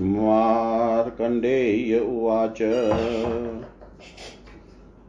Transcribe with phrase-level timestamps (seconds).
[0.00, 2.58] मार्कण्डेय उवाच।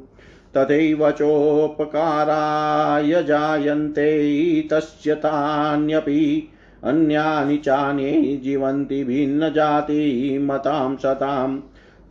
[0.56, 6.48] तथैव चोपकाराय जायन्ते तस्य तान्यपि।
[6.84, 11.60] अन्यानि चान्ये जीवन्ति भिन्नजातिमतां सताम्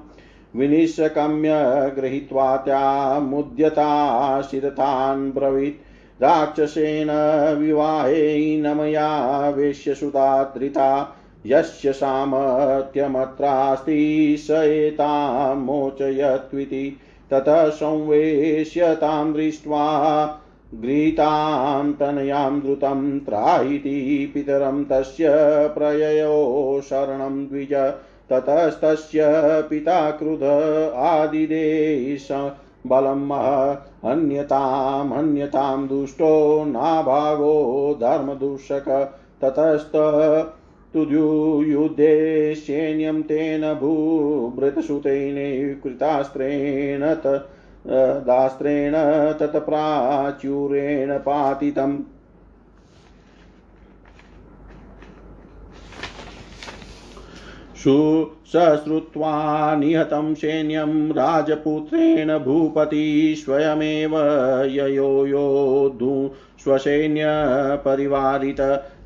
[0.55, 1.51] विनिशकम्य
[1.95, 7.07] गृहीत्वा त्यामुद्यता शिरथान् ब्रवीत्। राक्षसेन
[7.59, 10.43] विवाहे न मया वेश्यसुता
[11.45, 16.97] यस्य सामर्थ्यमत्रास्ति स एतां मोचयत्विति,
[17.31, 19.85] ततः संवेश्यतां दृष्ट्वा
[20.75, 25.29] गृहीतां तनयां द्रुतं त्रायिति पितरं तस्य
[25.77, 27.73] प्रययो शरणं द्विज,
[28.29, 29.21] ततस्तस्य
[29.69, 30.43] पिता क्रुध
[30.95, 32.27] आदिदेश
[32.87, 33.31] बलम्
[34.11, 39.11] अन्यताम्, अन्यतां दुष्टो नाभागो धर्मदूषक,
[39.41, 39.91] ततस्त
[40.93, 45.35] तुद्युयुद्धे सैन्यं तेन भूभृतसुतेन
[45.83, 47.01] कृतास्त्रेण
[48.27, 48.93] दास्त्रेण
[49.39, 51.99] तत्प्राचुरेण पातितम्।
[58.47, 64.17] सश्रुत्वा निहतं सैन्यं राजपुत्रेण भूपति स्वयमेव
[64.65, 66.31] ययो योद्धु
[66.63, 68.61] स्वसैन्यपरिवारित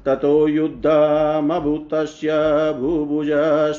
[0.05, 2.29] ततो युद्धमभूतस्य
[2.79, 3.29] भूभुज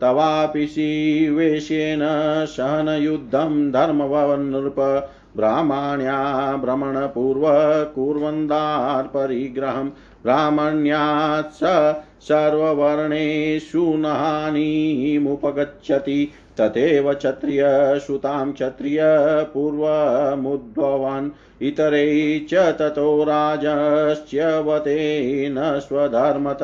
[0.00, 2.00] तवापि शिवेशेन
[2.46, 4.80] सहनयुद्धं धर्मवनृप
[5.36, 6.18] ब्राह्मण्या
[6.62, 7.44] भ्रमणपूर्व
[7.94, 9.88] कुर्वन्दार्परिग्रहं
[10.22, 11.62] ब्राह्मण्यात् स
[12.28, 14.58] सर्ववर्णेषु नहानिमुपगच्छति
[16.60, 19.00] तथैव क्षत्रियसुतां क्षत्रिय
[19.54, 21.28] पूर्वमुद्भवान्
[21.62, 22.08] इतरै
[22.50, 24.38] च ततो राजश्च्यवतेन
[25.88, 26.62] स्वधर्मत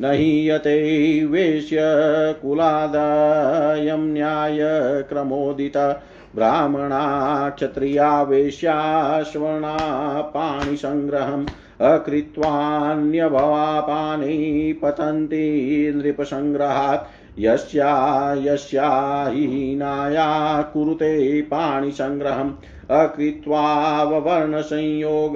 [0.00, 6.00] न हीयते वेश्यकुलादायं न्यायक्रमोदित।
[6.34, 11.46] ब्राह्मणा क्षत्रिया वेश्याश्वणा पाणिसङ्ग्रहम्
[11.82, 17.08] अकृत्वान्यभवापानै पतन्ति नृपसङ्ग्रहात्।
[17.38, 22.52] यस्या यस्या हीनाया कुरुते पाणिसङ्ग्रहम्।
[22.90, 25.34] अकृत्वाववर्णसंयोग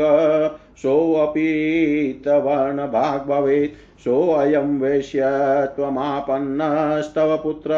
[0.77, 5.21] सोऽपि तवर्णभाग् भवेत् सोऽयं वेश्य
[5.77, 7.71] त्वमापन्नस्तव पुत्र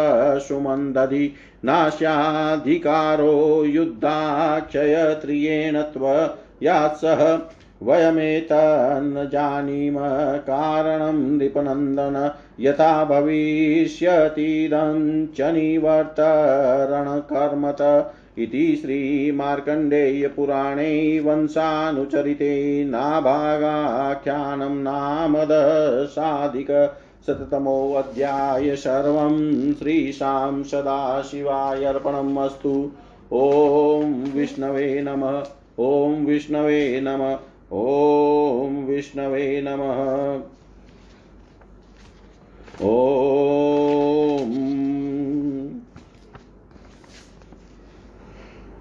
[0.48, 1.34] सुमन्दधि।
[1.64, 7.36] नास्याधिकारो युद्धाक्षयत्रियेण त्वयात्सह
[7.82, 9.96] वयमेतन्न जानीम
[10.38, 12.30] कारणं नृपनन्दन
[12.60, 25.36] यथा भविष्यतीदं च निवर्तरणकर्मत इति श्रीमार्कण्डेयपुराणे वंशानुचरिते नाभागाख्यानं नाम
[27.26, 32.90] शततमोऽध्याय सर्वं श्रीशां सदाशिवाय अस्तु।
[33.32, 35.42] ॐ विष्णवे नमः।
[35.78, 37.38] ॐ विष्णवे नमः।
[37.70, 39.98] ॐ विष्णवे नमः।
[42.82, 44.54] ॐ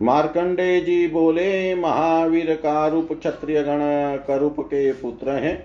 [0.01, 3.79] मार्कंडे जी बोले, महावीर का रूप क्षत्रिय गण
[4.27, 5.58] करूप के पुत्र हैं।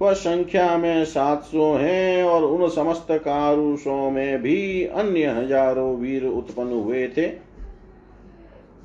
[0.00, 6.24] वह संख्या में सात सौ है और उन समस्त कारुषों में भी अन्य हज़ारों वीर
[6.26, 7.26] उत्पन्न हुए थे।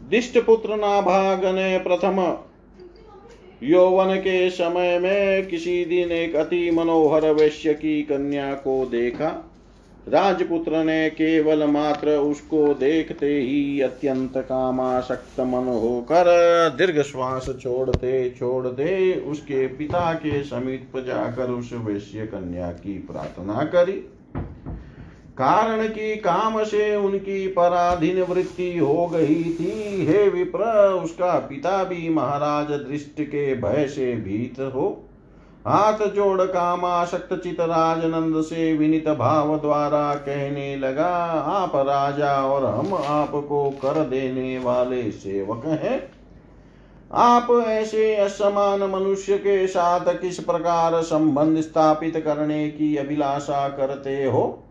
[0.10, 2.22] दिष्ट पुत्र नाभाग ने प्रथम
[3.64, 9.28] यौवन के समय में किसी दिन एक अति मनोहर वैश्य की कन्या को देखा।
[10.08, 16.26] राजपुत्र ने केवल मात्र उसको देखते ही अत्यंत कामाशक्त मन होकर
[16.78, 24.04] दीर्घ श्वास छोड़ते छोड़ते उसके पिता के समीप जाकर उस वैश्य कन्या की प्रार्थना करी।
[25.40, 32.10] कारण की काम से उनकी पराधीन वृत्ति हो गई थी। हे विप्र, उसका पिता भी
[32.10, 35.06] महाराज दृष्टि के भय से भीत हो।
[35.68, 42.94] हाथ जोड़ कामाशक्त चित राजनंद से विनित भाव द्वारा कहने लगा, आप राजा और हम
[42.94, 46.12] आपको कर देने वाले सेवक हैं।
[47.14, 54.64] आप ऐसे असमान मनुष्य के साथ किस प्रकार संबंध स्थापित करने की अभिलाषा करते हो?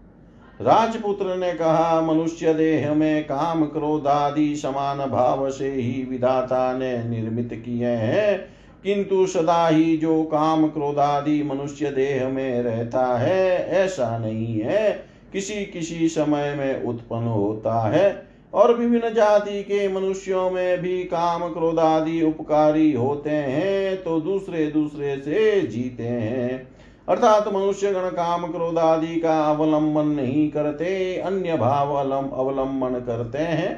[0.60, 7.04] राजपुत्र ने कहा, मनुष्य देह में काम क्रोध आदि समान भाव से ही विधाता ने
[7.04, 8.38] निर्मित किए हैं।
[8.84, 15.64] किंतु सदा ही जो काम क्रोधादि मनुष्य देह में रहता है, ऐसा नहीं है। किसी
[15.64, 21.78] किसी समय में उत्पन्न होता है और विभिन्न जाति के मनुष्यों में भी काम क्रोध
[21.78, 26.77] आदि उपकारी होते हैं तो दूसरे दूसरे से जीते हैं।
[27.08, 33.76] अर्थात मनुष्य गण काम क्रोध आदि का अवलंबन नहीं करते, अन्य भाव अवलंबन करते हैं।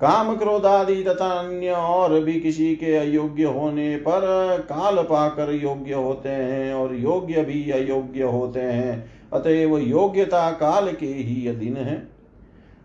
[0.00, 4.20] काम क्रोध आदि तथा अन्य और भी किसी के अयोग्य होने पर
[4.68, 11.06] काल पाकर योग्य होते हैं और योग्य भी अयोग्य होते हैं। अतएव योग्यता काल के
[11.06, 12.15] ही अधीन है।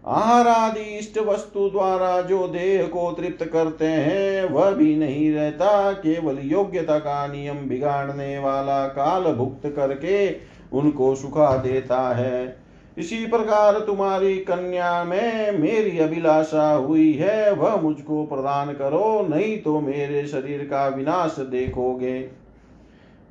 [0.08, 5.92] आहार आदि इष्ट वस्तु द्वारा जो देह को तृप्त करते हैं, वह भी नहीं रहता।
[5.92, 10.30] केवल योग्यता का नियम बिगाड़ने वाला काल भुक्त करके
[10.74, 12.58] उनको सुखा देता है।
[12.98, 19.80] इसी प्रकार तुम्हारी कन्या में मेरी अभिलाषा हुई है, वह मुझको प्रदान करो, नहीं तो
[19.80, 22.30] मेरे शरीर का विनाश देखोगे।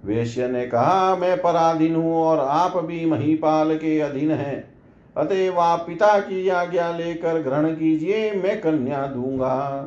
[0.04, 4.79] वेश्य ने कहा, मैं पराधीन हूँ और आप भी महीपाल के अधीन हैं।
[5.16, 9.86] अतएव आप पिता की आज्ञा लेकर ग्रहण कीजिए, मैं कन्या दूँगा।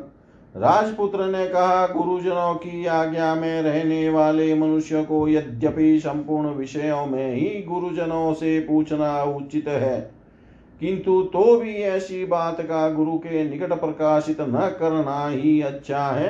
[0.54, 7.34] राजपुत्र ने कहा, गुरुजनों की आज्ञा में रहने वाले मनुष्य को यद्यपि संपूर्ण विषयों में
[7.34, 9.98] ही गुरुजनों से पूछना उचित है,
[10.80, 16.28] किंतु तो भी ऐसी बात का गुरु के निकट प्रकाशित न करना ही अच्छा है।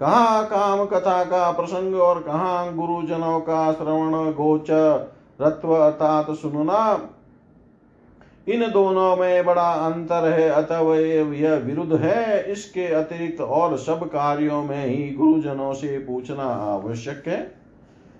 [0.00, 6.94] कहा काम कथा का प्रसंग और कहा गुरुजनों का श्रवण गोचर, रत्व अर्थात सुनना
[8.48, 10.94] इन दोनों में बड़ा अंतर है अतः
[11.34, 17.64] यह विरुद्ध है। इसके अतिरिक्त और सब कार्यों में ही गुरुजनों से पूछना आवश्यक है।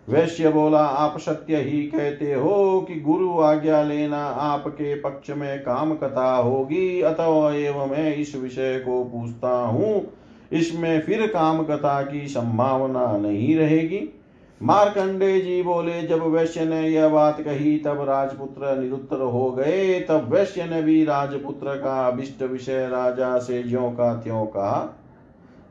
[0.09, 5.95] वैश्य बोला, आप सत्य ही कहते हो कि गुरु आज्ञा लेना आपके पक्ष में काम
[5.95, 10.13] कथा होगी। अतः एवं मैं इस विषय को पूछता हूँ।
[10.53, 14.24] इसमें फिर काम कथा की संभावना नहीं रहेगी।
[14.65, 20.33] मारकंडे जी बोले, जब वैश्य ने यह बात कही, तब राजपुत्र निरुत्तर हो गए। तब
[20.35, 24.81] वैश्य ने भी राजपुत्र का अभिष्ट विषय राजा से ज्यो का त्यों कहा।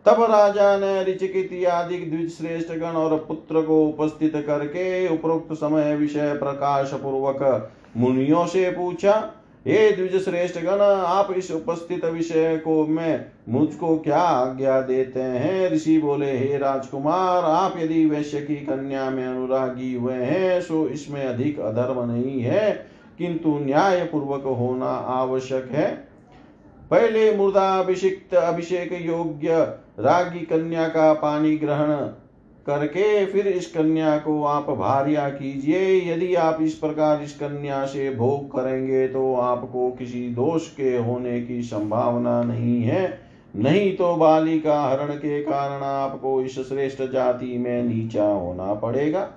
[0.05, 5.95] तब राजा ने ऋचिकित आदि द्विज श्रेष्ठ गण और पुत्र को उपस्थित करके उपरोक्त समय
[5.95, 9.33] विषय प्रकाश पूर्वक मुनियों से पूछा
[9.67, 15.71] हे द्विज श्रेष्ठ गण, आप इस उपस्थित विषय को मैं मुझको क्या आज्ञा देते हैं?
[15.71, 21.25] ऋषि बोले, हे राजकुमार, आप यदि वैश्य की कन्या में अनुरागी हुए हैं, सो इसमें
[21.25, 22.85] अधिक अधर्म नहीं है,
[23.17, 26.07] किंतु न्याय पूर्वक होना आवश्यक है।
[26.91, 29.61] पहले मुर्दा अभिषिक्त अभिषेक योग्य
[29.99, 32.09] रागी कन्या का पानी ग्रहण
[32.67, 38.09] करके फिर इस कन्या को आप भार्या कीजिए। यदि आप इस प्रकार इस कन्या से
[38.15, 43.19] भोग करेंगे तो आपको किसी दोष के होने की संभावना नहीं है।
[43.53, 49.29] नहीं तो बालिका हरण के कारण आपको इस श्रेष्ठ जाति में नीचा होना पड़ेगा।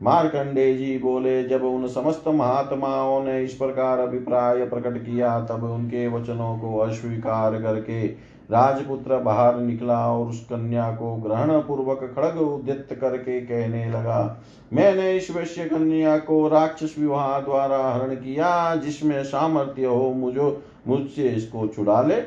[0.00, 6.06] मारकंडे जी बोले, जब उन समस्त महात्माओं ने इस प्रकार अभिप्राय प्रकट किया, तब उनके
[6.08, 8.06] वचनों को अस्वीकार करके
[8.50, 15.16] राजपुत्र बाहर निकला और उस कन्या को ग्रहण पूर्वक खड़ग उद्यत करके कहने लगा, मैंने
[15.16, 21.66] इस वैश्य कन्या को राक्षस विवाह द्वारा हरण किया, जिसमें सामर्थ्य हो मुझो, मुझसे इसको
[21.66, 22.20] छुड़ा ले।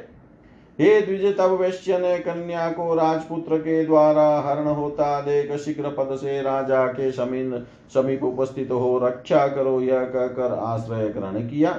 [0.79, 6.15] हे द्विज तब वैश्य ने कन्या को राजपुत्र के द्वारा हरण होता देख शीघ्र पद
[6.15, 11.69] से राजा के समीन समीप उपस्थित हो रक्षा करो, यह कहकर आश्रय ग्रहण किया।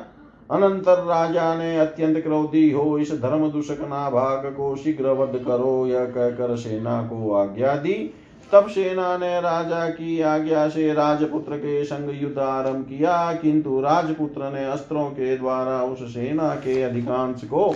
[0.51, 6.05] अनंतर राजा ने अत्यंत क्रोधी हो इस धर्म दूषक नाभाग को शीघ्र वध करो, यह
[6.05, 7.95] कहकर सेना को आज्ञा दी।
[8.53, 14.51] तब सेना ने राजा की आज्ञा से राजपुत्र के संग युद्ध आरंभ किया, किंतु राजपुत्र
[14.53, 17.73] ने अस्त्रों के द्वारा उस सेना के अधिकांश को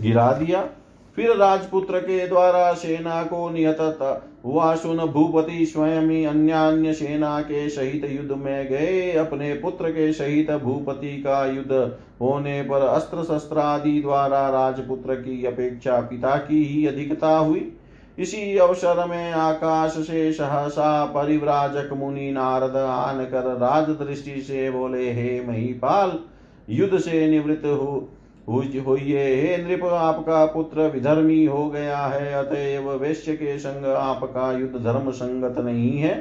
[0.00, 0.68] गिरा दिया।
[1.16, 7.68] फिर राजपुत्र के द्वारा सेना को निहत हुआ सुन भूपति स्वयं ही अन्य सेना के
[7.68, 11.72] सहित युद्ध में गए। अपने पुत्र के सहित भूपति का युद्ध
[12.20, 17.72] होने पर अस्त्र शस्त्र आदि द्वारा राजपुत्र की अपेक्षा पिता की ही अधिकता हुई।
[18.18, 25.10] इसी अवसर में आकाश से सहसा परिव्राजक मुनि नारद आन कर राज दृष्टि से बोले,
[25.12, 26.18] हे महीपाल,
[26.70, 28.08] युद्ध से निवृत्त हो।
[28.48, 35.10] होइए नृप आपका पुत्र, विधर्मी हो गया है, अतएव वैश्य के संग आपका युद्ध धर्म
[35.10, 36.18] संगत नहीं है।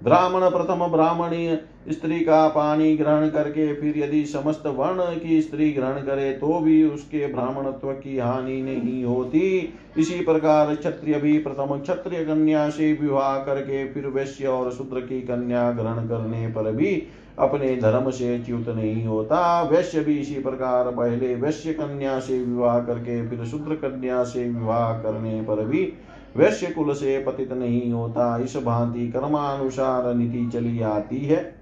[0.00, 1.58] ब्राह्मण प्रथम ब्राह्मणी,
[1.90, 6.82] स्त्री का पानी ग्रहण करके फिर यदि समस्त वर्ण की स्त्री ग्रहण करे तो भी
[6.84, 13.36] उसके ब्राह्मणत्व की हानि नहीं होती। इसी प्रकार क्षत्रिय भी प्रथम क्षत्रिय कन्या से विवाह
[13.38, 17.02] करके फिर वैश्य और शूद्र की कन्या ग्रहण करने पर भी
[17.38, 22.78] अपने धर्म से च्युत नहीं होता। वैश्य भी इसी प्रकार पहले वैश्य कन्या से विवाह
[22.80, 25.92] करके, फिर शूद्र कन्या से विवाह करने पर भी
[26.36, 31.60] वैश्य कुल से पतित नहीं होता। इस भांति कर्मानुसार नीति चली आती है।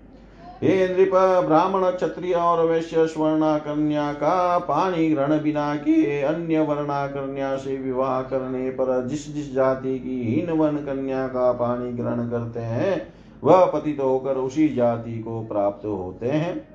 [0.62, 1.10] हे नृप,
[1.46, 7.76] ब्राह्मण, क्षत्रिय और वैश्य स्वर्णा कन्या का पानी ग्रहण बिना के अन्य वर्णा कन्या से
[7.76, 13.17] विवाह करने पर जिस जिस जाति की हीन वन कन्या का पानी ग्रहण करते हैं
[13.44, 16.68] वह पतित होकर उसी जाति को प्राप्त होते हैं।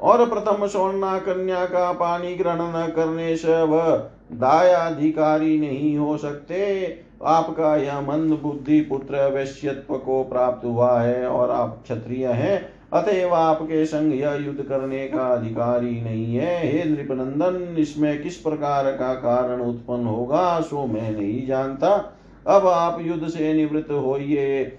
[0.00, 3.96] और प्रथम स्वर्णा कन्या का पानी ग्रहण न करने से वह
[4.32, 11.50] दायाधिकारी नहीं हो सकते। आपका यह मंद बुद्धि पुत्र वैश्यत्व को प्राप्त हुआ है और
[11.50, 17.76] आप क्षत्रिय हैं, अतएव आपके संग यह युद्ध करने का अधिकारी नहीं है। हे नृपनंदन,
[17.78, 22.12] इसमें किस प्रकार का कारण उत्पन्न होगा, सो मैं नहीं जानता।
[22.46, 24.78] अब आप युद्ध से निवृत्त होइए।